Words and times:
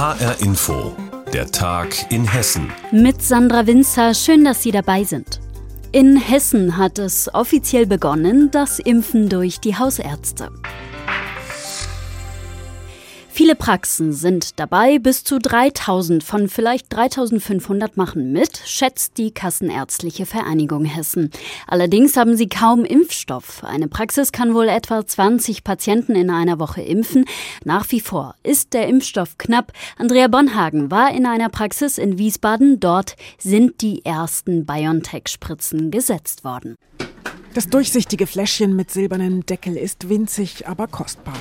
HR 0.00 0.40
Info, 0.40 0.96
der 1.30 1.50
Tag 1.50 2.10
in 2.10 2.24
Hessen. 2.26 2.72
Mit 2.90 3.20
Sandra 3.20 3.66
Winzer, 3.66 4.14
schön, 4.14 4.46
dass 4.46 4.62
Sie 4.62 4.70
dabei 4.70 5.04
sind. 5.04 5.40
In 5.92 6.16
Hessen 6.16 6.78
hat 6.78 6.98
es 6.98 7.28
offiziell 7.34 7.86
begonnen, 7.86 8.50
das 8.50 8.78
Impfen 8.78 9.28
durch 9.28 9.60
die 9.60 9.76
Hausärzte. 9.76 10.48
Viele 13.40 13.54
Praxen 13.54 14.12
sind 14.12 14.60
dabei, 14.60 14.98
bis 14.98 15.24
zu 15.24 15.38
3000 15.38 16.22
von 16.22 16.46
vielleicht 16.50 16.92
3500 16.92 17.96
machen 17.96 18.32
mit, 18.32 18.60
schätzt 18.66 19.16
die 19.16 19.30
Kassenärztliche 19.30 20.26
Vereinigung 20.26 20.84
Hessen. 20.84 21.30
Allerdings 21.66 22.18
haben 22.18 22.36
sie 22.36 22.50
kaum 22.50 22.84
Impfstoff. 22.84 23.64
Eine 23.64 23.88
Praxis 23.88 24.32
kann 24.32 24.52
wohl 24.52 24.68
etwa 24.68 25.06
20 25.06 25.64
Patienten 25.64 26.16
in 26.16 26.28
einer 26.28 26.58
Woche 26.58 26.82
impfen. 26.82 27.24
Nach 27.64 27.90
wie 27.90 28.00
vor 28.00 28.34
ist 28.42 28.74
der 28.74 28.88
Impfstoff 28.88 29.38
knapp. 29.38 29.72
Andrea 29.96 30.28
Bonhagen 30.28 30.90
war 30.90 31.10
in 31.10 31.24
einer 31.24 31.48
Praxis 31.48 31.96
in 31.96 32.18
Wiesbaden. 32.18 32.78
Dort 32.78 33.16
sind 33.38 33.80
die 33.80 34.04
ersten 34.04 34.66
BioNTech-Spritzen 34.66 35.90
gesetzt 35.90 36.44
worden. 36.44 36.76
Das 37.54 37.70
durchsichtige 37.70 38.26
Fläschchen 38.26 38.76
mit 38.76 38.90
silbernem 38.90 39.46
Deckel 39.46 39.78
ist 39.78 40.10
winzig, 40.10 40.68
aber 40.68 40.88
kostbar. 40.88 41.38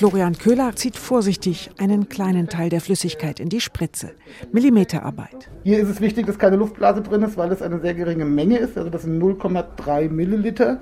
Florian 0.00 0.38
Köhler 0.38 0.74
zieht 0.76 0.96
vorsichtig 0.96 1.68
einen 1.76 2.08
kleinen 2.08 2.48
Teil 2.48 2.70
der 2.70 2.80
Flüssigkeit 2.80 3.38
in 3.38 3.50
die 3.50 3.60
Spritze. 3.60 4.12
Millimeterarbeit. 4.50 5.50
Hier 5.62 5.78
ist 5.78 5.90
es 5.90 6.00
wichtig, 6.00 6.24
dass 6.24 6.38
keine 6.38 6.56
Luftblase 6.56 7.02
drin 7.02 7.20
ist, 7.20 7.36
weil 7.36 7.52
es 7.52 7.60
eine 7.60 7.80
sehr 7.80 7.92
geringe 7.92 8.24
Menge 8.24 8.56
ist. 8.56 8.78
Also 8.78 8.88
das 8.88 9.02
sind 9.02 9.22
0,3 9.22 10.08
Milliliter. 10.08 10.80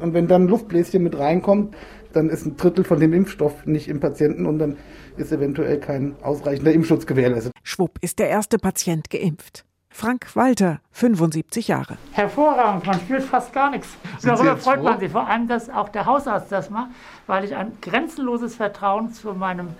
Und 0.00 0.12
wenn 0.12 0.26
dann 0.26 0.46
ein 0.46 0.48
Luftbläschen 0.48 1.04
mit 1.04 1.16
reinkommt, 1.16 1.76
dann 2.12 2.30
ist 2.30 2.46
ein 2.46 2.56
Drittel 2.56 2.82
von 2.82 2.98
dem 2.98 3.12
Impfstoff 3.12 3.64
nicht 3.64 3.86
im 3.86 4.00
Patienten 4.00 4.44
und 4.44 4.58
dann 4.58 4.76
ist 5.16 5.30
eventuell 5.30 5.78
kein 5.78 6.16
ausreichender 6.20 6.72
Impfschutz 6.72 7.06
gewährleistet. 7.06 7.52
Schwupp 7.62 7.98
ist 8.00 8.18
der 8.18 8.28
erste 8.28 8.58
Patient 8.58 9.08
geimpft. 9.08 9.67
Frank 9.98 10.36
Walter, 10.36 10.80
75 10.92 11.66
Jahre. 11.66 11.98
Hervorragend, 12.12 12.86
man 12.86 13.00
spürt 13.00 13.24
fast 13.24 13.52
gar 13.52 13.68
nichts. 13.68 13.88
Darüber 14.22 14.56
freut 14.56 14.80
man 14.80 15.00
sich, 15.00 15.10
vor 15.10 15.26
allem, 15.26 15.48
dass 15.48 15.68
auch 15.68 15.88
der 15.88 16.06
Hausarzt 16.06 16.52
das 16.52 16.70
macht, 16.70 16.90
weil 17.26 17.44
ich 17.44 17.56
ein 17.56 17.72
grenzenloses 17.82 18.54
Vertrauen 18.54 19.12
zu 19.12 19.32
meinem 19.32 19.70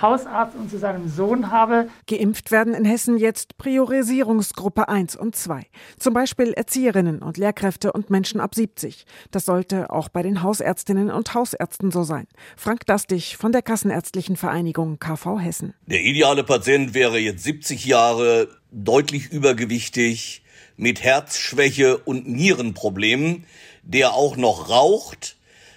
Hausarzt 0.00 0.54
und 0.54 0.70
zu 0.70 0.78
seinem 0.78 1.08
Sohn 1.08 1.50
habe. 1.50 1.88
Geimpft 2.06 2.52
werden 2.52 2.72
in 2.72 2.84
Hessen 2.84 3.18
jetzt 3.18 3.58
Priorisierungsgruppe 3.58 4.88
1 4.88 5.16
und 5.16 5.34
2. 5.34 5.66
Zum 5.98 6.14
Beispiel 6.14 6.52
Erzieherinnen 6.52 7.20
und 7.20 7.36
Lehrkräfte 7.36 7.92
und 7.92 8.10
Menschen 8.10 8.40
ab 8.40 8.54
70. 8.54 9.06
Das 9.32 9.44
sollte 9.44 9.90
auch 9.90 10.08
bei 10.08 10.22
den 10.22 10.44
Hausärztinnen 10.44 11.10
und 11.10 11.34
Hausärzten 11.34 11.90
so 11.90 12.04
sein. 12.04 12.28
Frank 12.56 12.86
Dastig 12.86 13.36
von 13.36 13.50
der 13.50 13.62
Kassenärztlichen 13.62 14.36
Vereinigung 14.36 15.00
KV 15.00 15.40
Hessen. 15.40 15.74
Der 15.86 16.02
ideale 16.02 16.44
Patient 16.44 16.94
wäre 16.94 17.18
jetzt 17.18 17.42
70 17.42 17.84
Jahre, 17.86 18.48
deutlich 18.74 19.30
übergewichtig, 19.30 20.42
mit 20.76 21.02
Herzschwäche 21.02 21.98
und 21.98 22.28
Nierenproblemen, 22.28 23.44
der 23.84 24.14
auch 24.14 24.36
noch 24.36 24.68
raucht, 24.68 25.36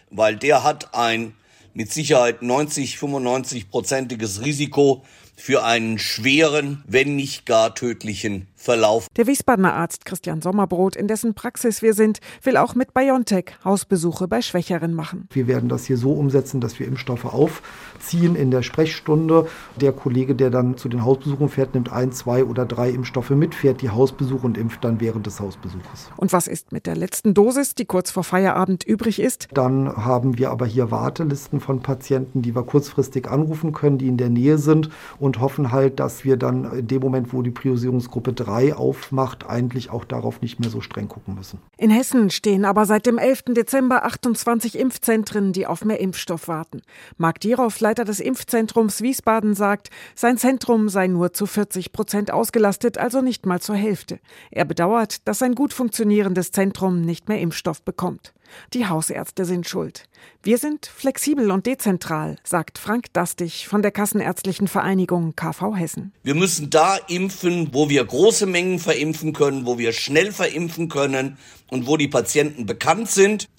weil 0.09 0.35
der 0.35 0.63
hat 0.63 0.95
ein 0.95 1.35
mit 1.73 1.93
Sicherheit 1.93 2.41
90, 2.41 2.97
95 2.97 3.69
prozentiges 3.69 4.43
Risiko 4.43 5.05
für 5.35 5.63
einen 5.63 5.99
schweren, 5.99 6.83
wenn 6.87 7.15
nicht 7.15 7.45
gar 7.45 7.75
tödlichen 7.75 8.47
Verlauf. 8.57 9.07
Der 9.15 9.27
Wiesbadener 9.27 9.75
Arzt 9.75 10.03
Christian 10.05 10.41
Sommerbrot, 10.41 10.95
in 10.95 11.07
dessen 11.07 11.35
Praxis 11.35 11.83
wir 11.83 11.93
sind, 11.93 12.19
will 12.41 12.57
auch 12.57 12.73
mit 12.73 12.93
BioNTech 12.93 13.55
Hausbesuche 13.63 14.27
bei 14.27 14.41
Schwächeren 14.41 14.95
machen. 14.95 15.29
Wir 15.31 15.47
werden 15.47 15.69
das 15.69 15.85
hier 15.85 15.95
so 15.95 16.11
umsetzen, 16.13 16.59
dass 16.59 16.79
wir 16.79 16.87
Impfstoffe 16.87 17.25
aufziehen 17.25 18.35
in 18.35 18.49
der 18.49 18.63
Sprechstunde. 18.63 19.47
Der 19.79 19.91
Kollege, 19.91 20.33
der 20.33 20.49
dann 20.49 20.75
zu 20.75 20.89
den 20.89 21.05
Hausbesuchen 21.05 21.49
fährt, 21.49 21.75
nimmt 21.75 21.93
ein, 21.93 22.11
zwei 22.11 22.43
oder 22.43 22.65
drei 22.65 22.89
Impfstoffe 22.89 23.29
mit, 23.29 23.53
fährt 23.53 23.81
die 23.81 23.91
Hausbesuche 23.91 24.45
und 24.45 24.57
impft 24.57 24.83
dann 24.83 24.99
während 24.99 25.27
des 25.27 25.39
Hausbesuches. 25.39 26.09
Und 26.17 26.33
was 26.33 26.47
ist 26.47 26.71
mit 26.71 26.87
der 26.87 26.95
letzten 26.95 27.35
Dosis, 27.35 27.75
die 27.75 27.85
kurz 27.85 28.09
vor 28.09 28.23
Feierabend 28.23 28.83
übrig 28.83 29.19
ist? 29.19 29.49
Dann 29.53 29.95
haben 29.95 30.39
wir 30.39 30.49
aber 30.49 30.65
hier 30.65 30.89
Wartelisten 30.89 31.59
von 31.59 31.83
Patienten, 31.83 32.41
die 32.41 32.55
wir 32.55 32.63
kurzfristig 32.63 33.29
anrufen 33.29 33.71
können, 33.71 33.99
die 33.99 34.07
in 34.07 34.17
der 34.17 34.29
Nähe 34.29 34.57
sind 34.57 34.89
und 35.19 35.39
hoffen 35.39 35.71
halt, 35.71 35.99
dass 35.99 36.25
wir 36.25 36.37
dann 36.37 36.63
in 36.73 36.87
dem 36.87 37.01
Moment, 37.01 37.33
wo 37.33 37.43
die 37.43 37.51
Priorisierungsgruppe 37.51 38.33
3 38.33 38.46
3 38.47 38.75
aufmacht, 38.75 39.45
eigentlich 39.47 39.89
auch 39.89 40.05
darauf 40.05 40.41
nicht 40.41 40.59
mehr 40.59 40.69
so 40.69 40.81
streng 40.81 41.07
gucken 41.07 41.35
müssen. 41.35 41.59
In 41.77 41.89
Hessen 41.89 42.29
stehen 42.29 42.65
aber 42.65 42.85
seit 42.85 43.05
dem 43.05 43.17
11. 43.17 43.45
Dezember 43.49 44.05
28 44.05 44.77
Impfzentren, 44.77 45.53
die 45.53 45.67
auf 45.67 45.83
mehr 45.83 45.99
Impfstoff 45.99 46.47
warten. 46.47 46.81
Marc 47.17 47.39
Dierow, 47.41 47.77
Leiter 47.79 48.05
des 48.05 48.19
Impfzentrums 48.19 49.01
Wiesbaden, 49.01 49.53
sagt, 49.53 49.89
sein 50.15 50.37
Zentrum 50.37 50.89
sei 50.89 51.07
nur 51.07 51.33
zu 51.33 51.45
40 51.45 51.91
Prozent 51.91 52.31
ausgelastet, 52.31 52.97
also 52.97 53.21
nicht 53.21 53.45
mal 53.45 53.59
zur 53.59 53.75
Hälfte. 53.75 54.19
Er 54.49 54.65
bedauert, 54.65 55.27
dass 55.27 55.39
sein 55.39 55.53
gut 55.53 55.73
funktionierendes 55.73 56.51
Zentrum 56.51 57.01
nicht 57.01 57.27
mehr 57.27 57.39
Impfstoff 57.39 57.81
bekommt. 57.81 58.33
Die 58.73 58.85
Hausärzte 58.87 59.45
sind 59.45 59.67
schuld. 59.67 60.03
Wir 60.43 60.57
sind 60.57 60.85
flexibel 60.85 61.51
und 61.51 61.65
dezentral, 61.65 62.37
sagt 62.43 62.77
Frank 62.77 63.13
Dastig 63.13 63.67
von 63.67 63.81
der 63.81 63.91
Kassenärztlichen 63.91 64.67
Vereinigung 64.67 65.35
KV 65.35 65.75
Hessen. 65.75 66.13
Wir 66.23 66.35
müssen 66.35 66.69
da 66.69 66.97
impfen, 67.07 67.73
wo 67.73 67.89
wir 67.89 68.03
große 68.05 68.45
Mengen 68.45 68.79
verimpfen 68.79 69.33
können, 69.33 69.65
wo 69.65 69.77
wir 69.77 69.93
schnell 69.93 70.31
verimpfen 70.31 70.89
können 70.89 71.37
und 71.69 71.87
wo 71.87 71.97
die 71.97 72.07
Patienten 72.07 72.65
bekannt 72.65 73.09
sind. 73.09 73.49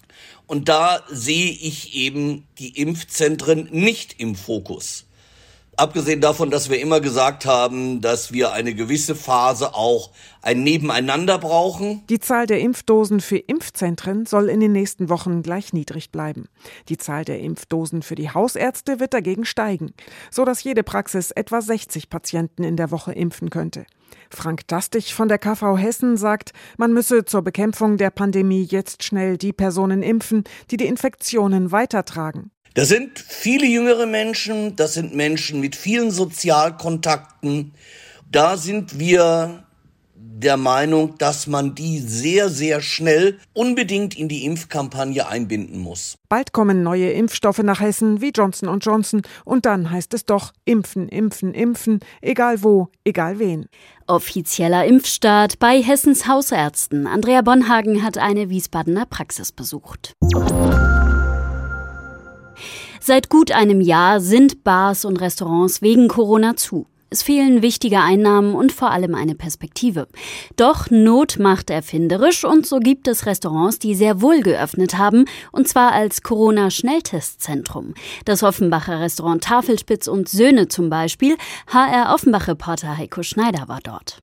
Und 0.47 0.69
da 0.69 1.03
sehe 1.11 1.51
ich 1.51 1.95
eben 1.95 2.47
die 2.59 2.81
Impfzentren 2.81 3.69
nicht 3.71 4.19
im 4.19 4.35
Fokus. 4.35 5.08
Abgesehen 5.79 6.21
davon, 6.21 6.51
dass 6.51 6.71
wir 6.71 6.81
immer 6.81 7.01
gesagt 7.01 7.47
haben, 7.47 8.01
dass 8.01 8.33
wir 8.33 8.51
eine 8.51 8.75
gewisse 8.75 9.15
Phase 9.15 9.77
auch 9.77 10.11
ein 10.43 10.65
Nebeneinander 10.65 11.39
brauchen. 11.39 12.03
Die 12.09 12.19
Zahl 12.19 12.49
der 12.49 12.59
Impfdosen 12.59 13.21
für 13.21 13.37
Impfzentren 13.37 14.27
soll 14.27 14.49
in 14.49 14.59
den 14.59 14.73
nächsten 14.73 15.09
Wochen 15.09 15.41
gleich 15.45 15.73
niedrig 15.73 16.11
bleiben. 16.11 16.49
Die 16.89 16.97
Zahl 16.97 17.25
der 17.25 17.39
Impfdosen 17.39 18.03
für 18.03 18.17
die 18.17 18.31
Hausärzte 18.31 18.99
wird 18.99 19.15
dagegen 19.15 19.45
steigen, 19.45 19.95
so 20.33 20.45
dass 20.45 20.65
jede 20.65 20.83
Praxis 20.83 21.31
etwa 21.31 21.63
60 21.63 22.11
Patienten 22.11 22.65
in 22.65 22.75
der 22.75 22.91
Woche 22.91 23.13
impfen 23.13 23.49
könnte. 23.49 23.87
Frank 24.31 24.67
Dastig 24.67 25.15
von 25.15 25.29
der 25.29 25.39
KV 25.39 25.79
Hessen 25.79 26.17
sagt, 26.17 26.53
man 26.77 26.93
müsse 26.93 27.25
zur 27.25 27.43
Bekämpfung 27.43 27.99
der 27.99 28.11
Pandemie 28.11 28.65
jetzt 28.65 29.05
schnell 29.05 29.39
die 29.39 29.53
Personen 29.53 30.03
impfen, 30.03 30.43
die 30.73 30.77
die 30.77 30.87
Infektionen 30.87 31.71
weitertragen. 31.71 32.51
Das 32.79 32.91
sind 32.91 33.19
viele 33.19 33.67
jüngere 33.67 34.07
Menschen, 34.07 34.77
das 34.77 34.95
sind 34.95 35.13
Menschen 35.13 35.59
mit 35.59 35.75
vielen 35.75 36.13
Sozialkontakten. 36.13 37.73
Da 38.31 38.57
sind 38.57 39.01
wir 39.01 39.65
der 40.15 40.57
Meinung, 40.57 41.19
dass 41.19 41.49
man 41.49 41.75
die 41.75 41.99
sehr, 41.99 42.49
sehr 42.49 42.81
schnell 42.81 43.39
unbedingt 43.53 44.17
in 44.17 44.29
die 44.29 44.45
Impfkampagne 44.45 45.27
einbinden 45.27 45.81
muss. 45.81 46.19
Bald 46.29 46.53
kommen 46.53 46.85
neue 46.85 47.11
Impfstoffe 47.11 47.65
nach 47.65 47.81
Hessen 47.81 48.21
wie 48.21 48.31
Johnson 48.31 48.79
Johnson 48.79 49.23
und 49.45 49.67
dann 49.67 49.91
heißt 49.91 50.15
es 50.15 50.25
doch 50.25 50.53
impfen, 50.65 51.09
impfen, 51.09 51.55
impfen, 51.55 51.99
egal 52.21 52.63
wo, 52.63 52.91
egal 53.03 53.41
wen. 53.41 53.67
Offizieller 54.07 54.85
Impfstart 54.85 55.59
bei 55.59 55.83
Hessens 55.83 56.29
Hausärzten. 56.29 57.09
Andrea 57.09 57.43
Bonhagen 57.43 58.05
hat 58.05 58.19
eine 58.19 58.51
Wiesbadener 58.51 59.07
Praxis 59.07 59.51
besucht. 59.51 60.13
Seit 63.09 63.31
gut 63.31 63.53
einem 63.53 63.81
Jahr 63.81 64.21
sind 64.21 64.65
Bars 64.65 65.07
und 65.07 65.19
Restaurants 65.23 65.81
wegen 65.81 66.09
Corona 66.09 66.57
zu. 66.57 66.85
Es 67.09 67.23
fehlen 67.23 67.63
wichtige 67.63 68.01
Einnahmen 68.01 68.55
und 68.55 68.71
vor 68.71 68.91
allem 68.91 69.15
eine 69.15 69.35
Perspektive. 69.35 70.09
Doch 70.57 70.91
Not 70.91 71.39
macht 71.39 71.71
erfinderisch 71.71 72.45
und 72.45 72.67
so 72.67 72.81
gibt 72.81 73.09
es 73.09 73.25
Restaurants, 73.25 73.79
die 73.79 73.95
sehr 73.95 74.21
wohl 74.21 74.43
geöffnet 74.43 74.99
haben, 74.99 75.25
und 75.53 75.67
zwar 75.67 75.93
als 75.93 76.23
Corona-Schnelltestzentrum. 76.23 77.95
Das 78.27 78.43
Offenbacher 78.43 79.01
Restaurant 79.01 79.43
Tafelspitz 79.43 80.07
und 80.07 80.29
Söhne 80.29 80.69
zum 80.69 80.91
Beispiel. 80.91 81.39
HR 81.69 82.13
Offenbach-Reporter 82.13 82.99
Heiko 82.99 83.23
Schneider 83.23 83.69
war 83.69 83.81
dort. 83.83 84.19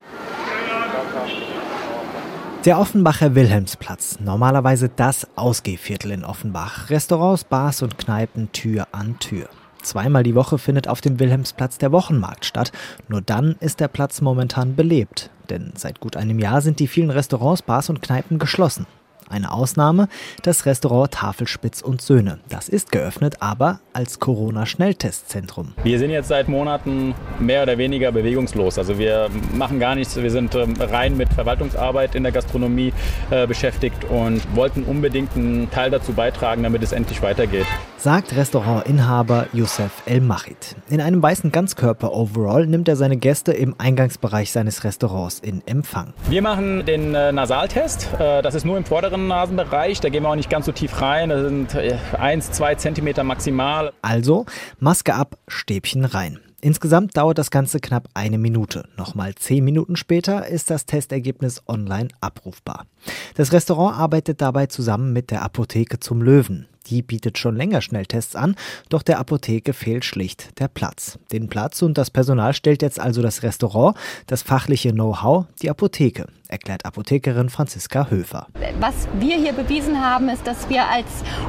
Der 2.66 2.80
Offenbacher 2.80 3.36
Wilhelmsplatz, 3.36 4.20
normalerweise 4.20 4.90
das 4.90 5.28
Ausgehviertel 5.36 6.10
in 6.10 6.26
Offenbach. 6.26 6.90
Restaurants, 6.90 7.44
Bars 7.44 7.84
und 7.84 8.00
Kneipen 8.00 8.52
Tür 8.54 8.88
an 8.92 9.20
Tür. 9.20 9.50
Zweimal 9.84 10.24
die 10.24 10.34
Woche 10.34 10.58
findet 10.58 10.88
auf 10.88 11.00
dem 11.00 11.20
Wilhelmsplatz 11.20 11.78
der 11.78 11.92
Wochenmarkt 11.92 12.44
statt. 12.44 12.72
Nur 13.08 13.22
dann 13.22 13.56
ist 13.60 13.82
der 13.82 13.88
Platz 13.88 14.20
momentan 14.20 14.76
belebt. 14.76 15.30
Denn 15.52 15.74
seit 15.76 16.00
gut 16.00 16.18
einem 16.18 16.40
Jahr 16.40 16.62
sind 16.62 16.80
die 16.80 16.88
vielen 16.88 17.12
Restaurants, 17.12 17.62
Bars 17.62 17.92
und 17.92 18.02
Kneipen 18.02 18.40
geschlossen. 18.40 18.88
Eine 19.30 19.52
Ausnahme, 19.52 20.08
das 20.44 20.66
Restaurant 20.66 21.12
Tafelspitz 21.12 21.82
und 21.82 22.02
Söhne. 22.02 22.40
Das 22.50 22.70
ist 22.70 22.92
geöffnet, 22.92 23.38
aber 23.40 23.80
als 23.94 24.20
Corona-Schnelltestzentrum. 24.20 25.74
Wir 25.84 26.00
sind 26.00 26.12
jetzt 26.12 26.28
seit 26.28 26.48
Monaten 26.48 27.16
mehr 27.40 27.64
oder 27.64 27.78
weniger 27.78 28.12
bewegungslos. 28.12 28.78
Also 28.78 28.98
wir 28.98 29.30
machen 29.54 29.80
gar 29.80 29.96
nichts. 29.96 30.16
Wir 30.16 30.30
sind 30.30 30.54
ähm, 30.56 30.76
rein 30.80 31.18
mit 31.18 31.34
Verwaltungsarbeit 31.34 32.14
in 32.16 32.24
der 32.24 32.32
Gastronomie 32.32 32.94
äh, 33.32 33.48
beschäftigt 33.48 34.04
und 34.06 34.42
wollten 34.56 34.84
unbedingt 34.84 35.36
einen 35.36 35.70
Teil 35.72 35.90
dazu 35.90 36.14
beitragen, 36.14 36.64
damit 36.64 36.84
es 36.84 36.92
endlich 36.92 37.22
weitergeht. 37.22 37.66
Sagt 37.98 38.36
Restaurantinhaber 38.36 39.48
Youssef 39.54 40.04
El 40.06 40.22
Machid. 40.22 40.76
In 40.90 41.02
einem 41.02 41.24
weißen 41.24 41.52
Ganzkörper-Overall 41.52 42.68
nimmt 42.68 42.88
er 42.88 42.96
seine 42.96 43.18
Gäste 43.18 43.52
im 43.52 43.74
Eingangsbereich 43.80 44.52
seines 44.52 44.84
Restaurants 44.84 45.40
in 45.40 45.64
Empfang. 45.66 46.14
Wir 46.30 46.42
machen 46.42 46.86
den 46.86 47.16
äh, 47.16 47.32
Nasaltest. 47.32 48.10
Äh, 48.20 48.44
das 48.44 48.54
ist 48.54 48.66
nur 48.66 48.78
im 48.78 48.86
vorderen 48.86 49.15
Nasenbereich. 49.18 50.00
Da 50.00 50.10
gehen 50.10 50.24
wir 50.24 50.30
auch 50.30 50.36
nicht 50.36 50.50
ganz 50.50 50.66
so 50.66 50.72
tief 50.72 51.02
rein. 51.02 51.30
Das 51.30 51.42
sind 51.42 51.76
äh, 51.76 51.98
1, 52.18 52.52
2 52.52 52.76
Zentimeter 52.76 53.24
maximal. 53.24 53.94
Also 54.02 54.46
Maske 54.80 55.14
ab, 55.14 55.38
Stäbchen 55.48 56.06
rein. 56.06 56.40
Insgesamt 56.62 57.16
dauert 57.16 57.38
das 57.38 57.52
Ganze 57.52 57.80
knapp 57.80 58.10
eine 58.16 58.40
Minute. 58.40 58.90
Nochmal 58.98 59.36
zehn 59.36 59.64
Minuten 59.64 59.96
später 59.96 60.48
ist 60.48 60.72
das 60.72 60.88
Testergebnis 60.88 61.62
online 61.68 62.08
abrufbar. 62.22 62.88
Das 63.36 63.52
Restaurant 63.52 63.98
arbeitet 63.98 64.42
dabei 64.42 64.66
zusammen 64.66 65.14
mit 65.14 65.30
der 65.30 65.44
Apotheke 65.44 66.00
zum 66.00 66.24
Löwen. 66.24 66.68
Die 66.88 67.02
bietet 67.02 67.38
schon 67.38 67.56
länger 67.56 67.82
Schnelltests 67.82 68.36
an, 68.36 68.56
doch 68.90 69.02
der 69.02 69.20
Apotheke 69.20 69.74
fehlt 69.74 70.06
schlicht 70.06 70.60
der 70.60 70.68
Platz. 70.68 71.18
Den 71.32 71.50
Platz 71.50 71.82
und 71.82 71.98
das 71.98 72.12
Personal 72.12 72.54
stellt 72.54 72.82
jetzt 72.82 73.00
also 73.00 73.22
das 73.22 73.44
Restaurant, 73.44 73.98
das 74.28 74.44
fachliche 74.44 74.92
Know-how, 74.92 75.46
die 75.62 75.70
Apotheke, 75.70 76.28
erklärt 76.48 76.86
Apothekerin 76.86 77.50
Franziska 77.50 78.10
Höfer. 78.10 78.48
Was 78.80 79.08
wir 79.20 79.38
hier 79.38 79.54
bewiesen 79.54 80.00
haben, 80.00 80.30
ist, 80.30 80.46
dass 80.46 80.70
wir 80.70 80.88
als 80.88 81.08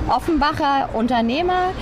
Offenbacher 0.08 0.94
Unternehmer 0.94 1.72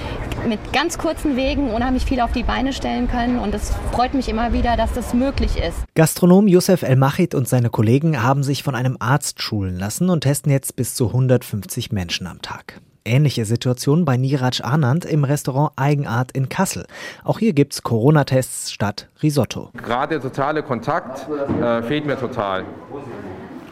mit 0.48 0.72
ganz 0.72 0.98
kurzen 0.98 1.36
Wegen 1.36 1.70
unheimlich 1.70 2.04
viel 2.04 2.20
auf 2.20 2.32
die 2.32 2.42
Beine 2.42 2.72
stellen 2.72 3.08
können 3.08 3.38
und 3.38 3.54
es 3.54 3.70
freut 3.92 4.14
mich 4.14 4.28
immer 4.28 4.52
wieder, 4.52 4.76
dass 4.76 4.92
das 4.92 5.14
möglich 5.14 5.56
ist. 5.56 5.76
Gastronom 5.94 6.48
Youssef 6.48 6.82
El-Machid 6.82 7.34
und 7.34 7.48
seine 7.48 7.70
Kollegen 7.70 8.22
haben 8.22 8.42
sich 8.42 8.62
von 8.62 8.74
einem 8.74 8.96
Arzt 8.98 9.40
schulen 9.40 9.78
lassen 9.78 10.10
und 10.10 10.22
testen 10.22 10.52
jetzt 10.52 10.76
bis 10.76 10.94
zu 10.94 11.08
150 11.08 11.92
Menschen 11.92 12.26
am 12.26 12.42
Tag. 12.42 12.80
Ähnliche 13.06 13.44
Situation 13.44 14.04
bei 14.04 14.16
Niraj 14.16 14.62
Anand 14.62 15.04
im 15.04 15.24
Restaurant 15.24 15.72
Eigenart 15.76 16.32
in 16.32 16.48
Kassel. 16.48 16.86
Auch 17.22 17.38
hier 17.38 17.52
gibt's 17.52 17.82
Corona-Tests 17.82 18.72
statt 18.72 19.08
Risotto. 19.22 19.70
Gerade 19.74 20.18
der 20.18 20.22
totale 20.22 20.62
Kontakt 20.62 21.28
äh, 21.60 21.82
fehlt 21.82 22.06
mir 22.06 22.18
total. 22.18 22.64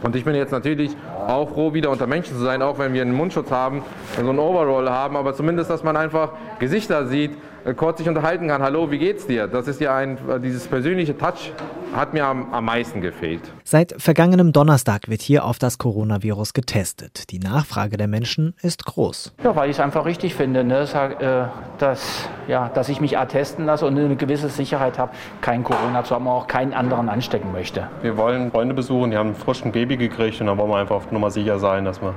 Und 0.02 0.16
ich 0.16 0.24
bin 0.24 0.34
jetzt 0.34 0.50
natürlich 0.50 0.96
auch 1.26 1.50
froh, 1.50 1.72
wieder 1.72 1.90
unter 1.90 2.06
Menschen 2.06 2.36
zu 2.36 2.42
sein, 2.42 2.60
auch 2.60 2.78
wenn 2.78 2.92
wir 2.92 3.02
einen 3.02 3.14
Mundschutz 3.14 3.50
haben, 3.50 3.82
so 4.16 4.28
einen 4.28 4.38
Overall 4.38 4.90
haben, 4.90 5.16
aber 5.16 5.34
zumindest, 5.34 5.70
dass 5.70 5.82
man 5.82 5.96
einfach 5.96 6.32
Gesichter 6.58 7.06
sieht, 7.06 7.32
kurz 7.76 7.98
sich 7.98 8.08
unterhalten 8.08 8.48
kann. 8.48 8.62
Hallo, 8.62 8.90
wie 8.90 8.98
geht's 8.98 9.26
dir? 9.26 9.46
Das 9.46 9.68
ist 9.68 9.80
ja 9.80 9.94
ein, 9.94 10.18
äh, 10.28 10.40
dieses 10.40 10.66
persönliche 10.66 11.16
Touch 11.16 11.52
hat 11.94 12.14
mir 12.14 12.26
am, 12.26 12.52
am 12.52 12.64
meisten 12.64 13.00
gefehlt. 13.00 13.42
Seit 13.64 13.94
vergangenem 13.98 14.52
Donnerstag 14.52 15.08
wird 15.08 15.20
hier 15.20 15.44
auf 15.44 15.58
das 15.58 15.78
Coronavirus 15.78 16.54
getestet. 16.54 17.30
Die 17.30 17.38
Nachfrage 17.38 17.96
der 17.96 18.08
Menschen 18.08 18.54
ist 18.62 18.86
groß. 18.86 19.34
Ja, 19.44 19.54
weil 19.54 19.70
ich 19.70 19.76
es 19.76 19.80
einfach 19.80 20.04
richtig 20.04 20.34
finde, 20.34 20.64
ne? 20.64 20.82
Äh, 20.82 21.48
dass, 21.78 22.28
ja, 22.48 22.68
dass 22.68 22.88
ich 22.88 23.00
mich 23.00 23.16
testen 23.28 23.66
lasse 23.66 23.86
und 23.86 23.98
eine 23.98 24.16
gewisse 24.16 24.48
Sicherheit 24.48 24.98
habe, 24.98 25.12
kein 25.40 25.62
Corona 25.64 26.04
zu 26.04 26.14
haben, 26.14 26.26
auch 26.26 26.46
keinen 26.46 26.72
anderen 26.72 27.08
anstecken 27.08 27.52
möchte. 27.52 27.88
Wir 28.02 28.16
wollen 28.16 28.50
Freunde 28.50 28.74
besuchen, 28.74 29.10
die 29.10 29.16
haben 29.16 29.30
ein 29.30 29.34
frischen 29.34 29.72
Baby 29.72 29.96
gekriegt 29.96 30.40
und 30.40 30.48
da 30.48 30.56
wollen 30.56 30.70
wir 30.70 30.76
einfach 30.76 30.96
auf 30.96 31.12
Nummer 31.12 31.30
sicher 31.30 31.58
sein, 31.58 31.84
dass 31.84 32.02
wir 32.02 32.14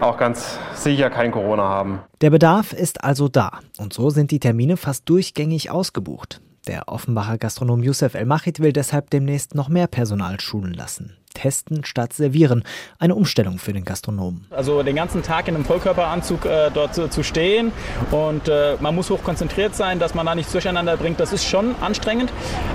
auch 0.00 0.18
ganz 0.18 0.58
sicher 0.74 1.10
kein 1.10 1.32
Corona 1.32 1.64
haben. 1.64 2.00
Der 2.20 2.30
Bedarf 2.30 2.72
ist 2.72 3.02
also 3.04 3.28
da 3.28 3.60
und 3.78 3.92
so 3.92 4.10
sind 4.10 4.30
die 4.30 4.40
Termine 4.40 4.76
fast 4.76 5.08
durchgängig 5.08 5.70
ausgebucht. 5.70 6.40
Der 6.66 6.88
Offenbacher 6.88 7.38
Gastronom 7.38 7.82
Youssef 7.82 8.14
El-Machid 8.14 8.60
will 8.60 8.72
deshalb 8.72 9.10
demnächst 9.10 9.54
noch 9.54 9.68
mehr 9.68 9.86
Personal 9.86 10.40
schulen 10.40 10.74
lassen. 10.74 11.16
Testen 11.46 11.84
statt 11.84 12.12
servieren. 12.12 12.64
Eine 12.98 13.14
Umstellung 13.14 13.58
für 13.58 13.72
den 13.72 13.84
Gastronomen. 13.84 14.46
Also 14.50 14.82
den 14.82 14.96
ganzen 14.96 15.22
Tag 15.22 15.46
in 15.46 15.54
einem 15.54 15.64
Vollkörperanzug 15.64 16.44
äh, 16.44 16.70
dort 16.74 16.92
zu, 16.92 17.08
zu, 17.08 17.22
stehen 17.22 17.70
und 18.10 18.48
äh, 18.48 18.74
man 18.80 18.96
muss 18.96 19.10
hoch 19.10 19.22
konzentriert 19.22 19.76
sein, 19.76 20.00
dass 20.00 20.12
man 20.14 20.26
da 20.26 20.34
nichts 20.34 20.50
durcheinander 20.50 20.96
bringt. 20.96 21.20
Das 21.20 21.32
ist 21.32 21.44
schon 21.44 21.76
anstrengend. 21.80 22.32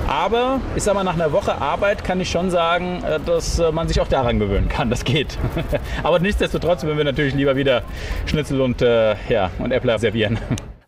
Aber 0.08 0.62
ich 0.78 0.84
sag 0.84 0.94
mal, 0.94 1.04
nach 1.04 1.16
einer 1.16 1.34
Woche 1.34 1.60
Arbeit 1.60 2.06
kann 2.06 2.22
ich 2.22 2.30
schon 2.30 2.50
sagen, 2.50 3.04
äh, 3.04 3.20
dass 3.20 3.60
äh, 3.60 3.74
man 3.74 3.90
sich 3.90 4.00
auch 4.00 4.08
daran 4.08 4.40
gewöhnen 4.40 4.70
kann. 4.70 4.90
Das 4.90 5.04
geht. 5.04 5.38
Aber 6.04 6.20
nichtsdestotrotz 6.20 6.84
würden 6.84 6.98
wir 6.98 7.06
natürlich 7.06 7.34
lieber 7.34 7.58
wieder 7.58 7.84
Schnitzel 8.26 8.62
und, 8.62 8.82
äh, 8.82 9.16
ja, 9.28 9.52
und 9.60 9.74
Äppler 9.74 10.00
servieren 10.00 10.40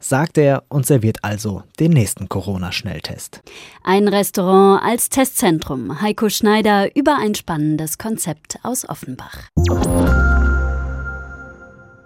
sagt 0.03 0.37
er 0.37 0.63
und 0.69 0.85
serviert 0.85 1.17
also 1.21 1.63
den 1.79 1.91
nächsten 1.91 2.29
Corona-Schnelltest. 2.29 3.41
Ein 3.83 4.07
Restaurant 4.07 4.83
als 4.83 5.09
Testzentrum. 5.09 6.01
Heiko 6.01 6.29
Schneider 6.29 6.95
über 6.95 7.17
ein 7.17 7.35
spannendes 7.35 7.97
Konzept 7.97 8.59
aus 8.63 8.87
Offenbach. 8.87 9.49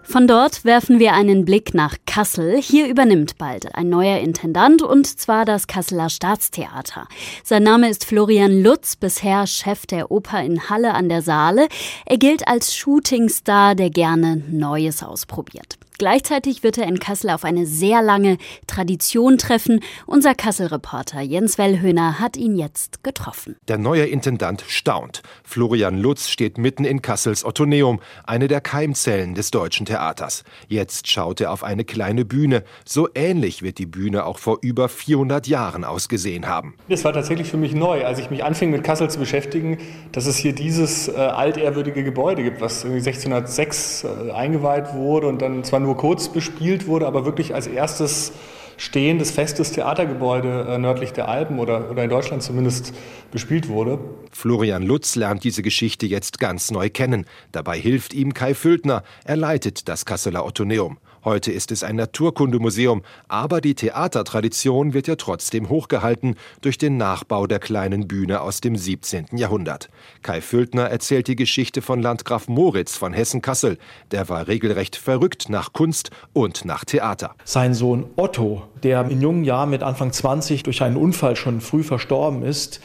Von 0.03 0.25
dort 0.25 0.63
werfen 0.63 0.99
wir 0.99 1.13
einen 1.13 1.43
Blick 1.43 1.73
nach 1.73 1.97
Kassel. 2.05 2.61
Hier 2.61 2.87
übernimmt 2.87 3.37
bald 3.37 3.75
ein 3.75 3.89
neuer 3.89 4.19
Intendant 4.19 4.81
und 4.81 5.05
zwar 5.05 5.43
das 5.43 5.67
Kasseler 5.67 6.09
Staatstheater. 6.09 7.07
Sein 7.43 7.63
Name 7.63 7.89
ist 7.89 8.05
Florian 8.05 8.63
Lutz, 8.63 8.95
bisher 8.95 9.45
Chef 9.47 9.85
der 9.85 10.09
Oper 10.09 10.41
in 10.41 10.69
Halle 10.69 10.93
an 10.93 11.09
der 11.09 11.21
Saale. 11.21 11.67
Er 12.05 12.17
gilt 12.17 12.47
als 12.47 12.73
Shootingstar, 12.73 13.75
der 13.75 13.89
gerne 13.89 14.41
Neues 14.49 15.03
ausprobiert. 15.03 15.77
Gleichzeitig 15.97 16.61
wird 16.61 16.77
er 16.77 16.87
in 16.87 16.99
Kassel 16.99 17.31
auf 17.31 17.43
eine 17.43 17.65
sehr 17.65 18.03
lange 18.03 18.37
Tradition 18.67 19.39
treffen. 19.39 19.79
Unser 20.05 20.35
Kassel-Reporter 20.35 21.21
Jens 21.21 21.57
Wellhöhner 21.57 22.19
hat 22.19 22.37
ihn 22.37 22.55
jetzt 22.55 23.03
getroffen. 23.03 23.55
Der 23.67 23.79
neue 23.79 24.05
Intendant 24.05 24.63
staunt. 24.67 25.23
Florian 25.43 25.97
Lutz 25.97 26.29
steht 26.29 26.59
mitten 26.59 26.85
in 26.85 27.01
Kassels 27.01 27.43
Ottoneum, 27.43 27.99
eine 28.25 28.47
der 28.47 28.61
Keimzellen 28.61 29.33
des 29.33 29.49
deutschen 29.49 29.87
Theaters. 29.87 30.43
Jetzt 30.67 31.07
schaut 31.07 31.41
er 31.41 31.51
auf 31.51 31.63
eine 31.63 31.83
kleine 31.83 32.25
Bühne. 32.25 32.63
So 32.85 33.09
ähnlich 33.15 33.63
wird 33.63 33.79
die 33.79 33.87
Bühne 33.87 34.25
auch 34.25 34.37
vor 34.37 34.59
über 34.61 34.89
400 34.89 35.47
Jahren 35.47 35.83
ausgesehen 35.83 36.47
haben. 36.47 36.75
Das 36.89 37.03
war 37.05 37.13
tatsächlich 37.13 37.49
für 37.49 37.57
mich 37.57 37.73
neu, 37.73 38.05
als 38.05 38.19
ich 38.19 38.29
mich 38.29 38.43
anfing 38.43 38.69
mit 38.69 38.83
Kassel 38.83 39.09
zu 39.09 39.17
beschäftigen, 39.17 39.79
dass 40.11 40.27
es 40.27 40.37
hier 40.37 40.53
dieses 40.53 41.07
äh, 41.07 41.15
altehrwürdige 41.15 42.03
Gebäude 42.03 42.43
gibt, 42.43 42.61
was 42.61 42.85
1606 42.85 44.03
äh, 44.03 44.31
eingeweiht 44.31 44.93
wurde 44.93 45.25
und 45.25 45.41
dann 45.41 45.63
zwar 45.63 45.79
nur 45.79 45.86
nur 45.87 45.97
kurz 45.97 46.29
bespielt 46.29 46.85
wurde, 46.85 47.07
aber 47.07 47.25
wirklich 47.25 47.55
als 47.55 47.65
erstes 47.65 48.33
stehendes, 48.75 49.31
festes 49.31 49.71
Theatergebäude 49.71 50.67
äh, 50.69 50.77
nördlich 50.77 51.11
der 51.13 51.27
Alpen 51.27 51.57
oder, 51.59 51.89
oder 51.89 52.03
in 52.03 52.09
Deutschland 52.09 52.43
zumindest 52.43 52.93
bespielt 53.31 53.69
wurde. 53.69 53.99
Florian 54.31 54.83
Lutz 54.83 55.15
lernt 55.15 55.43
diese 55.43 55.63
Geschichte 55.63 56.05
jetzt 56.05 56.39
ganz 56.39 56.69
neu 56.69 56.89
kennen. 56.89 57.25
Dabei 57.51 57.79
hilft 57.79 58.13
ihm 58.13 58.33
Kai 58.33 58.53
Füldner. 58.53 59.03
Er 59.25 59.37
leitet 59.37 59.87
das 59.87 60.05
Kasseler 60.05 60.45
Ottoneum. 60.45 60.99
Heute 61.23 61.51
ist 61.51 61.71
es 61.71 61.83
ein 61.83 61.95
Naturkundemuseum, 61.95 63.03
aber 63.27 63.61
die 63.61 63.75
Theatertradition 63.75 64.93
wird 64.93 65.07
ja 65.07 65.15
trotzdem 65.15 65.69
hochgehalten 65.69 66.35
durch 66.61 66.77
den 66.77 66.97
Nachbau 66.97 67.47
der 67.47 67.59
kleinen 67.59 68.07
Bühne 68.07 68.41
aus 68.41 68.61
dem 68.61 68.75
17. 68.75 69.27
Jahrhundert. 69.33 69.89
Kai 70.21 70.41
Füldner 70.41 70.83
erzählt 70.83 71.27
die 71.27 71.35
Geschichte 71.35 71.81
von 71.81 72.01
Landgraf 72.01 72.47
Moritz 72.47 72.95
von 72.95 73.13
Hessen-Kassel. 73.13 73.77
Der 74.11 74.29
war 74.29 74.47
regelrecht 74.47 74.95
verrückt 74.95 75.49
nach 75.49 75.73
Kunst 75.73 76.11
und 76.33 76.65
nach 76.65 76.85
Theater. 76.85 77.35
Sein 77.43 77.73
Sohn 77.73 78.05
Otto, 78.15 78.63
der 78.83 79.09
in 79.09 79.21
jungen 79.21 79.43
Jahren 79.43 79.69
mit 79.69 79.83
Anfang 79.83 80.11
20 80.11 80.63
durch 80.63 80.81
einen 80.83 80.97
Unfall 80.97 81.35
schon 81.35 81.61
früh 81.61 81.83
verstorben 81.83 82.43
ist, 82.43 82.79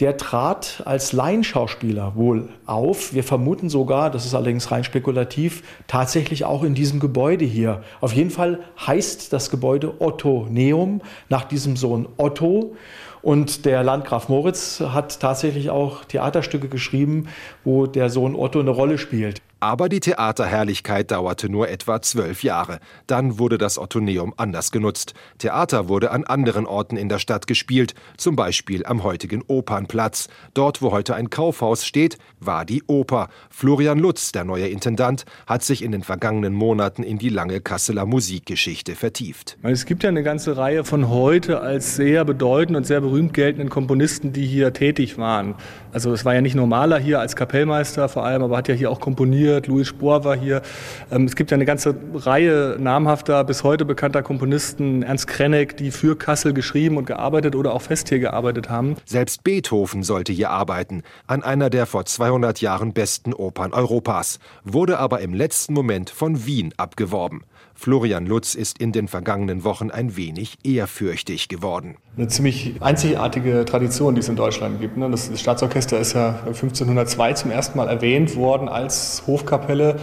der 0.00 0.16
trat 0.16 0.82
als 0.84 1.12
Laienschauspieler 1.12 2.16
wohl 2.16 2.48
auf. 2.66 3.14
Wir 3.14 3.24
vermuten 3.24 3.68
sogar, 3.68 4.10
das 4.10 4.26
ist 4.26 4.34
allerdings 4.34 4.70
rein 4.70 4.84
spekulativ, 4.84 5.62
tatsächlich 5.86 6.44
auch 6.44 6.62
in 6.62 6.74
diesem 6.74 7.00
Gebäude 7.00 7.44
hier. 7.44 7.82
Auf 8.00 8.12
jeden 8.12 8.30
Fall 8.30 8.60
heißt 8.86 9.32
das 9.32 9.50
Gebäude 9.50 10.00
Otto 10.00 10.46
Neum 10.50 11.00
nach 11.28 11.44
diesem 11.44 11.76
Sohn 11.76 12.08
Otto. 12.16 12.76
Und 13.22 13.64
der 13.64 13.82
Landgraf 13.82 14.28
Moritz 14.28 14.80
hat 14.80 15.18
tatsächlich 15.18 15.70
auch 15.70 16.04
Theaterstücke 16.04 16.68
geschrieben, 16.68 17.26
wo 17.64 17.86
der 17.86 18.10
Sohn 18.10 18.36
Otto 18.36 18.60
eine 18.60 18.70
Rolle 18.70 18.98
spielt. 18.98 19.42
Aber 19.58 19.88
die 19.88 20.00
Theaterherrlichkeit 20.00 21.10
dauerte 21.10 21.48
nur 21.48 21.70
etwa 21.70 22.02
zwölf 22.02 22.42
Jahre. 22.42 22.78
Dann 23.06 23.38
wurde 23.38 23.56
das 23.56 23.78
Ottoneum 23.78 24.34
anders 24.36 24.70
genutzt. 24.70 25.14
Theater 25.38 25.88
wurde 25.88 26.10
an 26.10 26.24
anderen 26.24 26.66
Orten 26.66 26.98
in 26.98 27.08
der 27.08 27.18
Stadt 27.18 27.46
gespielt, 27.46 27.94
zum 28.18 28.36
Beispiel 28.36 28.84
am 28.84 29.02
heutigen 29.02 29.42
Opernplatz. 29.46 30.28
Dort, 30.52 30.82
wo 30.82 30.92
heute 30.92 31.14
ein 31.14 31.30
Kaufhaus 31.30 31.86
steht, 31.86 32.18
war 32.38 32.66
die 32.66 32.82
Oper. 32.86 33.30
Florian 33.48 33.98
Lutz, 33.98 34.30
der 34.30 34.44
neue 34.44 34.68
Intendant, 34.68 35.24
hat 35.46 35.62
sich 35.62 35.82
in 35.82 35.90
den 35.90 36.02
vergangenen 36.02 36.52
Monaten 36.52 37.02
in 37.02 37.16
die 37.16 37.30
lange 37.30 37.62
Kasseler 37.62 38.04
Musikgeschichte 38.04 38.94
vertieft. 38.94 39.56
Es 39.62 39.86
gibt 39.86 40.02
ja 40.02 40.10
eine 40.10 40.22
ganze 40.22 40.58
Reihe 40.58 40.84
von 40.84 41.08
heute 41.08 41.60
als 41.60 41.96
sehr 41.96 42.26
bedeutend 42.26 42.76
und 42.76 42.86
sehr 42.86 43.00
berühmt 43.00 43.32
geltenden 43.32 43.70
Komponisten, 43.70 44.34
die 44.34 44.44
hier 44.44 44.74
tätig 44.74 45.16
waren. 45.16 45.54
Also 45.92 46.12
es 46.12 46.26
war 46.26 46.34
ja 46.34 46.42
nicht 46.42 46.54
nur 46.54 46.66
Maler 46.66 46.98
hier 46.98 47.20
als 47.20 47.36
Kapellmeister 47.36 48.10
vor 48.10 48.26
allem, 48.26 48.42
aber 48.42 48.58
hat 48.58 48.68
ja 48.68 48.74
hier 48.74 48.90
auch 48.90 49.00
komponiert 49.00 49.45
studiert, 49.46 49.66
Louis 49.68 49.86
Spohr 49.86 50.24
war 50.24 50.36
hier. 50.36 50.62
Ähm, 51.10 51.24
es 51.24 51.36
gibt 51.36 51.50
ja 51.50 51.54
eine 51.54 51.64
ganze 51.64 51.94
Reihe 52.14 52.76
namhafter, 52.80 53.44
bis 53.44 53.62
heute 53.62 53.84
bekannter 53.84 54.22
Komponisten, 54.22 55.02
Ernst 55.02 55.28
Krenneck, 55.28 55.76
die 55.76 55.90
für 55.90 56.16
Kassel 56.16 56.52
geschrieben 56.52 56.96
und 56.96 57.06
gearbeitet 57.06 57.54
oder 57.54 57.72
auch 57.72 57.82
fest 57.82 58.08
hier 58.08 58.18
gearbeitet 58.18 58.68
haben. 58.68 58.96
Selbst 59.04 59.44
Beethoven 59.44 60.02
sollte 60.02 60.32
hier 60.32 60.50
arbeiten, 60.50 61.02
an 61.26 61.42
einer 61.42 61.70
der 61.70 61.86
vor 61.86 62.04
200 62.04 62.60
Jahren 62.60 62.92
besten 62.92 63.32
Opern 63.32 63.72
Europas, 63.72 64.40
wurde 64.64 64.98
aber 64.98 65.20
im 65.20 65.32
letzten 65.32 65.74
Moment 65.74 66.10
von 66.10 66.44
Wien 66.46 66.74
abgeworben. 66.76 67.44
Florian 67.74 68.26
Lutz 68.26 68.54
ist 68.54 68.78
in 68.78 68.92
den 68.92 69.08
vergangenen 69.08 69.64
Wochen 69.64 69.90
ein 69.90 70.16
wenig 70.16 70.58
ehrfürchtig 70.64 71.48
geworden. 71.48 71.96
Eine 72.16 72.28
ziemlich 72.28 72.74
einzigartige 72.80 73.64
Tradition, 73.64 74.14
die 74.14 74.20
es 74.20 74.28
in 74.28 74.36
Deutschland 74.36 74.80
gibt. 74.80 74.96
Ne? 74.96 75.10
Das 75.10 75.30
Staatsorchester 75.38 75.98
ist 75.98 76.14
ja 76.14 76.40
1502 76.46 77.32
zum 77.34 77.50
ersten 77.50 77.76
Mal 77.78 77.88
erwähnt 77.88 78.36
worden 78.36 78.68
als 78.68 79.22
Hofkapelle. 79.26 79.96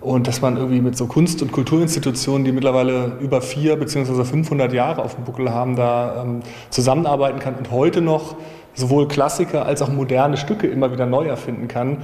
Und 0.00 0.26
dass 0.28 0.40
man 0.40 0.56
irgendwie 0.56 0.80
mit 0.80 0.96
so 0.96 1.06
Kunst- 1.06 1.42
und 1.42 1.52
Kulturinstitutionen, 1.52 2.44
die 2.46 2.52
mittlerweile 2.52 3.18
über 3.20 3.42
vier 3.42 3.76
bzw. 3.76 4.24
500 4.24 4.72
Jahre 4.72 5.02
auf 5.02 5.14
dem 5.14 5.24
Buckel 5.24 5.50
haben, 5.50 5.76
da 5.76 6.22
ähm, 6.22 6.40
zusammenarbeiten 6.70 7.38
kann 7.38 7.54
und 7.56 7.70
heute 7.70 8.00
noch 8.00 8.36
sowohl 8.74 9.08
Klassiker 9.08 9.66
als 9.66 9.82
auch 9.82 9.88
moderne 9.88 10.38
Stücke 10.38 10.66
immer 10.66 10.90
wieder 10.92 11.04
neu 11.04 11.26
erfinden 11.26 11.68
kann, 11.68 11.98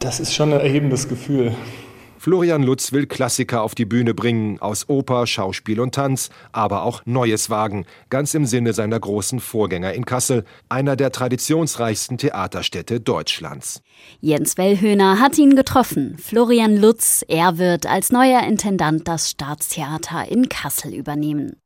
das 0.00 0.20
ist 0.20 0.34
schon 0.34 0.52
ein 0.52 0.60
erhebendes 0.60 1.08
Gefühl. 1.08 1.54
Florian 2.20 2.62
Lutz 2.62 2.92
will 2.92 3.06
Klassiker 3.06 3.62
auf 3.62 3.74
die 3.74 3.86
Bühne 3.86 4.12
bringen, 4.12 4.60
aus 4.60 4.90
Oper, 4.90 5.26
Schauspiel 5.26 5.80
und 5.80 5.94
Tanz, 5.94 6.28
aber 6.52 6.82
auch 6.82 7.00
Neues 7.06 7.48
wagen, 7.48 7.86
ganz 8.10 8.34
im 8.34 8.44
Sinne 8.44 8.74
seiner 8.74 9.00
großen 9.00 9.40
Vorgänger 9.40 9.94
in 9.94 10.04
Kassel, 10.04 10.44
einer 10.68 10.96
der 10.96 11.12
traditionsreichsten 11.12 12.18
Theaterstädte 12.18 13.00
Deutschlands. 13.00 13.80
Jens 14.20 14.58
Wellhöhner 14.58 15.18
hat 15.18 15.38
ihn 15.38 15.56
getroffen. 15.56 16.18
Florian 16.18 16.76
Lutz, 16.76 17.24
er 17.26 17.56
wird 17.56 17.86
als 17.86 18.12
neuer 18.12 18.42
Intendant 18.42 19.08
das 19.08 19.30
Staatstheater 19.30 20.30
in 20.30 20.50
Kassel 20.50 20.92
übernehmen. 20.92 21.56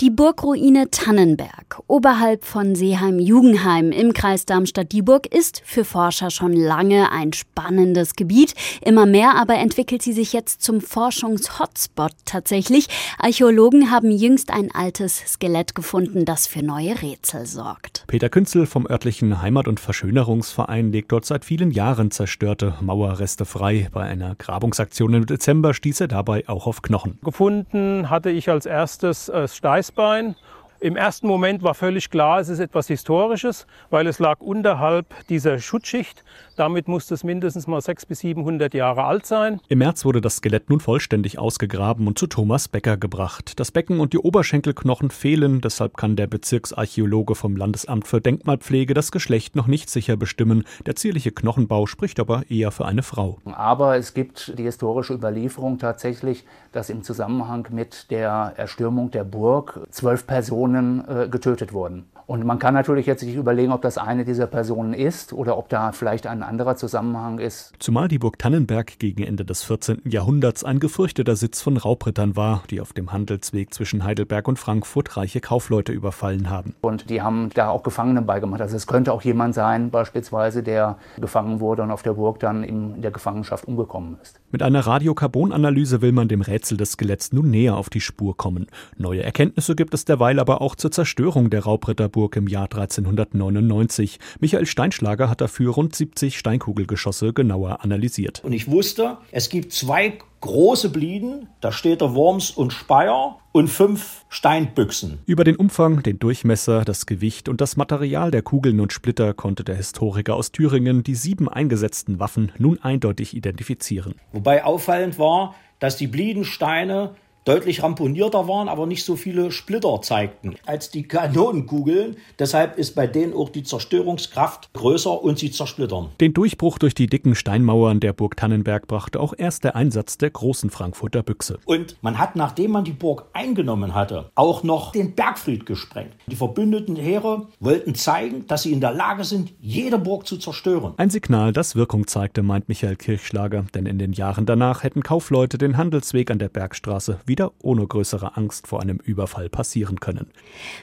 Die 0.00 0.10
Burgruine 0.10 0.92
Tannenberg 0.92 1.82
oberhalb 1.88 2.44
von 2.44 2.76
Seeheim-Jugenheim 2.76 3.90
im 3.90 4.12
Kreis 4.12 4.46
Darmstadt-Dieburg 4.46 5.26
ist 5.26 5.60
für 5.64 5.84
Forscher 5.84 6.30
schon 6.30 6.52
lange 6.52 7.10
ein 7.10 7.32
spannendes 7.32 8.14
Gebiet. 8.14 8.54
Immer 8.84 9.06
mehr 9.06 9.34
aber 9.34 9.54
entwickelt 9.54 10.02
sie 10.02 10.12
sich 10.12 10.32
jetzt 10.32 10.62
zum 10.62 10.80
Forschungshotspot 10.80 12.12
tatsächlich. 12.24 12.86
Archäologen 13.18 13.90
haben 13.90 14.12
jüngst 14.12 14.52
ein 14.52 14.70
altes 14.72 15.16
Skelett 15.16 15.74
gefunden, 15.74 16.24
das 16.24 16.46
für 16.46 16.62
neue 16.62 17.02
Rätsel 17.02 17.46
sorgt. 17.46 18.04
Peter 18.06 18.28
Künzel 18.28 18.66
vom 18.66 18.86
örtlichen 18.88 19.42
Heimat- 19.42 19.66
und 19.66 19.80
Verschönerungsverein 19.80 20.92
legt 20.92 21.10
dort 21.10 21.24
seit 21.24 21.44
vielen 21.44 21.72
Jahren 21.72 22.12
zerstörte 22.12 22.74
Mauerreste 22.80 23.44
frei. 23.44 23.88
Bei 23.92 24.02
einer 24.02 24.36
Grabungsaktion 24.36 25.14
im 25.14 25.26
Dezember 25.26 25.74
stieß 25.74 26.02
er 26.02 26.08
dabei 26.08 26.48
auch 26.48 26.68
auf 26.68 26.82
Knochen. 26.82 27.18
Gefunden 27.24 28.10
hatte 28.10 28.30
ich 28.30 28.48
als 28.48 28.64
erstes 28.64 29.28
äh, 29.28 29.48
Steiß 29.48 29.87
spine? 29.88 30.36
Im 30.80 30.94
ersten 30.94 31.26
Moment 31.26 31.64
war 31.64 31.74
völlig 31.74 32.08
klar, 32.08 32.38
es 32.38 32.48
ist 32.48 32.60
etwas 32.60 32.86
Historisches, 32.86 33.66
weil 33.90 34.06
es 34.06 34.20
lag 34.20 34.38
unterhalb 34.38 35.06
dieser 35.28 35.58
Schutzschicht 35.58 36.22
damit 36.58 36.88
muss 36.88 37.08
es 37.12 37.22
mindestens 37.22 37.68
mal 37.68 37.80
600 37.80 38.08
bis 38.08 38.18
700 38.20 38.74
Jahre 38.74 39.04
alt 39.04 39.26
sein. 39.26 39.60
Im 39.68 39.78
März 39.78 40.04
wurde 40.04 40.20
das 40.20 40.36
Skelett 40.36 40.70
nun 40.70 40.80
vollständig 40.80 41.38
ausgegraben 41.38 42.06
und 42.06 42.18
zu 42.18 42.26
Thomas 42.26 42.68
Becker 42.68 42.96
gebracht. 42.96 43.60
Das 43.60 43.70
Becken 43.70 44.00
und 44.00 44.12
die 44.12 44.18
Oberschenkelknochen 44.18 45.10
fehlen, 45.10 45.60
deshalb 45.60 45.96
kann 45.96 46.16
der 46.16 46.26
Bezirksarchäologe 46.26 47.34
vom 47.34 47.56
Landesamt 47.56 48.06
für 48.08 48.20
Denkmalpflege 48.20 48.94
das 48.94 49.12
Geschlecht 49.12 49.54
noch 49.54 49.66
nicht 49.66 49.88
sicher 49.90 50.16
bestimmen. 50.16 50.64
Der 50.86 50.96
zierliche 50.96 51.30
Knochenbau 51.30 51.86
spricht 51.86 52.18
aber 52.18 52.42
eher 52.48 52.70
für 52.72 52.86
eine 52.86 53.02
Frau. 53.02 53.38
Aber 53.44 53.96
es 53.96 54.14
gibt 54.14 54.58
die 54.58 54.64
historische 54.64 55.14
Überlieferung 55.14 55.78
tatsächlich, 55.78 56.44
dass 56.72 56.90
im 56.90 57.02
Zusammenhang 57.02 57.68
mit 57.70 58.10
der 58.10 58.54
Erstürmung 58.56 59.10
der 59.10 59.24
Burg 59.24 59.80
zwölf 59.90 60.26
Personen 60.26 60.67
äh, 60.74 61.28
getötet 61.28 61.72
wurden. 61.72 62.06
Und 62.26 62.44
man 62.44 62.58
kann 62.58 62.74
natürlich 62.74 63.06
jetzt 63.06 63.20
sich 63.20 63.34
überlegen, 63.34 63.72
ob 63.72 63.80
das 63.80 63.96
eine 63.96 64.26
dieser 64.26 64.46
Personen 64.46 64.92
ist 64.92 65.32
oder 65.32 65.56
ob 65.56 65.70
da 65.70 65.92
vielleicht 65.92 66.26
ein 66.26 66.42
anderer 66.42 66.76
Zusammenhang 66.76 67.38
ist. 67.38 67.72
Zumal 67.78 68.08
die 68.08 68.18
Burg 68.18 68.38
Tannenberg 68.38 68.98
gegen 68.98 69.22
Ende 69.22 69.46
des 69.46 69.62
14. 69.62 70.02
Jahrhunderts 70.04 70.62
ein 70.62 70.78
gefürchteter 70.78 71.36
Sitz 71.36 71.62
von 71.62 71.78
Raubrittern 71.78 72.36
war, 72.36 72.64
die 72.68 72.82
auf 72.82 72.92
dem 72.92 73.12
Handelsweg 73.12 73.72
zwischen 73.72 74.04
Heidelberg 74.04 74.46
und 74.46 74.58
Frankfurt 74.58 75.16
reiche 75.16 75.40
Kaufleute 75.40 75.92
überfallen 75.92 76.50
haben. 76.50 76.74
Und 76.82 77.08
die 77.08 77.22
haben 77.22 77.48
da 77.54 77.70
auch 77.70 77.82
Gefangene 77.82 78.20
beigemacht. 78.20 78.60
Also 78.60 78.76
es 78.76 78.86
könnte 78.86 79.14
auch 79.14 79.22
jemand 79.22 79.54
sein, 79.54 79.90
beispielsweise, 79.90 80.62
der 80.62 80.98
gefangen 81.18 81.60
wurde 81.60 81.82
und 81.82 81.90
auf 81.90 82.02
der 82.02 82.12
Burg 82.12 82.40
dann 82.40 82.62
in 82.62 83.00
der 83.00 83.10
Gefangenschaft 83.10 83.66
umgekommen 83.66 84.18
ist. 84.22 84.38
Mit 84.50 84.62
einer 84.62 84.80
Radiokarbonanalyse 84.80 86.00
will 86.00 86.12
man 86.12 86.28
dem 86.28 86.40
Rätsel 86.40 86.78
des 86.78 86.92
Skeletts 86.92 87.32
nun 87.32 87.50
näher 87.50 87.76
auf 87.76 87.90
die 87.90 88.00
Spur 88.00 88.34
kommen. 88.34 88.66
Neue 88.96 89.22
Erkenntnisse 89.22 89.76
gibt 89.76 89.92
es 89.92 90.06
derweil 90.06 90.38
aber 90.38 90.62
auch 90.62 90.74
zur 90.74 90.90
Zerstörung 90.90 91.50
der 91.50 91.64
Raubritterburg 91.64 92.34
im 92.36 92.46
Jahr 92.48 92.64
1399. 92.64 94.18
Michael 94.40 94.64
Steinschlager 94.64 95.28
hat 95.28 95.42
dafür 95.42 95.74
rund 95.74 95.94
70 95.94 96.38
Steinkugelgeschosse 96.38 97.34
genauer 97.34 97.84
analysiert. 97.84 98.42
Und 98.42 98.54
ich 98.54 98.70
wusste, 98.70 99.18
es 99.32 99.50
gibt 99.50 99.74
zwei 99.74 100.16
große 100.40 100.90
Blieden, 100.90 101.48
da 101.60 101.72
steht 101.72 102.00
der 102.00 102.14
Worms 102.14 102.50
und 102.50 102.72
Speyer 102.72 103.38
und 103.52 103.68
fünf 103.68 104.24
Steinbüchsen. 104.28 105.18
Über 105.26 105.44
den 105.44 105.56
Umfang, 105.56 106.02
den 106.02 106.18
Durchmesser, 106.18 106.84
das 106.84 107.06
Gewicht 107.06 107.48
und 107.48 107.60
das 107.60 107.76
Material 107.76 108.30
der 108.30 108.42
Kugeln 108.42 108.80
und 108.80 108.92
Splitter 108.92 109.34
konnte 109.34 109.64
der 109.64 109.76
Historiker 109.76 110.36
aus 110.36 110.52
Thüringen 110.52 111.02
die 111.02 111.14
sieben 111.14 111.48
eingesetzten 111.48 112.20
Waffen 112.20 112.52
nun 112.58 112.78
eindeutig 112.80 113.34
identifizieren. 113.34 114.14
Wobei 114.32 114.64
auffallend 114.64 115.18
war, 115.18 115.54
dass 115.78 115.96
die 115.96 116.06
Bliedensteine 116.06 117.14
deutlich 117.48 117.82
ramponierter 117.82 118.46
waren, 118.46 118.68
aber 118.68 118.86
nicht 118.86 119.04
so 119.04 119.16
viele 119.16 119.50
Splitter 119.50 120.02
zeigten 120.02 120.56
als 120.66 120.90
die 120.90 121.04
Kanonenkugeln. 121.04 122.16
Deshalb 122.38 122.76
ist 122.76 122.94
bei 122.94 123.06
denen 123.06 123.32
auch 123.32 123.48
die 123.48 123.62
Zerstörungskraft 123.62 124.70
größer 124.74 125.22
und 125.22 125.38
sie 125.38 125.50
zersplittern. 125.50 126.10
Den 126.20 126.34
Durchbruch 126.34 126.78
durch 126.78 126.94
die 126.94 127.06
dicken 127.06 127.34
Steinmauern 127.34 128.00
der 128.00 128.12
Burg 128.12 128.36
Tannenberg 128.36 128.86
brachte 128.86 129.18
auch 129.18 129.32
erst 129.36 129.64
der 129.64 129.76
Einsatz 129.76 130.18
der 130.18 130.28
großen 130.28 130.68
Frankfurter 130.68 131.22
Büchse. 131.22 131.58
Und 131.64 131.96
man 132.02 132.18
hat, 132.18 132.36
nachdem 132.36 132.72
man 132.72 132.84
die 132.84 132.92
Burg 132.92 133.24
eingenommen 133.32 133.94
hatte, 133.94 134.30
auch 134.34 134.62
noch 134.62 134.92
den 134.92 135.14
Bergfried 135.14 135.64
gesprengt. 135.64 136.12
Die 136.26 136.36
verbündeten 136.36 136.96
Heere 136.96 137.46
wollten 137.60 137.94
zeigen, 137.94 138.46
dass 138.46 138.64
sie 138.64 138.72
in 138.72 138.82
der 138.82 138.92
Lage 138.92 139.24
sind, 139.24 139.54
jede 139.58 139.98
Burg 139.98 140.26
zu 140.26 140.36
zerstören. 140.36 140.92
Ein 140.98 141.08
Signal, 141.08 141.54
das 141.54 141.76
Wirkung 141.76 142.06
zeigte, 142.06 142.42
meint 142.42 142.68
Michael 142.68 142.96
Kirchschlager, 142.96 143.64
denn 143.74 143.86
in 143.86 143.98
den 143.98 144.12
Jahren 144.12 144.44
danach 144.44 144.82
hätten 144.82 145.02
Kaufleute 145.02 145.56
den 145.56 145.78
Handelsweg 145.78 146.30
an 146.30 146.38
der 146.38 146.50
Bergstraße 146.50 147.20
wieder 147.24 147.37
wieder 147.38 147.52
ohne 147.62 147.86
größere 147.86 148.36
Angst 148.36 148.66
vor 148.66 148.82
einem 148.82 148.98
Überfall 148.98 149.48
passieren 149.48 150.00
können. 150.00 150.26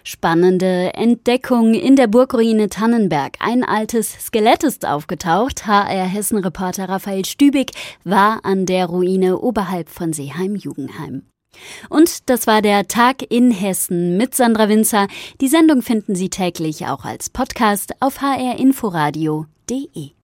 Spannende 0.03 0.93
Entdeckung 0.93 1.73
in 1.73 1.97
der 1.97 2.07
Burgruine 2.07 2.69
Tannenberg. 2.69 3.35
Ein 3.39 3.65
altes 3.65 4.11
Skelett 4.27 4.63
ist 4.63 4.87
aufgetaucht. 4.87 5.67
HR 5.67 6.05
Hessen-Reporter 6.05 6.87
Raphael 6.87 7.25
Stübig 7.25 7.71
war 8.05 8.39
an 8.43 8.65
der 8.65 8.85
Ruine 8.85 9.39
oberhalb 9.39 9.89
von 9.89 10.13
Seeheim-Jugenheim. 10.13 11.23
Und 11.89 12.29
das 12.29 12.47
war 12.47 12.61
der 12.61 12.87
Tag 12.87 13.21
in 13.29 13.51
Hessen 13.51 14.15
mit 14.17 14.33
Sandra 14.35 14.69
Winzer. 14.69 15.07
Die 15.41 15.47
Sendung 15.49 15.81
finden 15.81 16.15
Sie 16.15 16.29
täglich 16.29 16.87
auch 16.87 17.03
als 17.05 17.29
Podcast 17.29 17.93
auf 18.01 18.21
hrinforadio.de. 18.21 20.14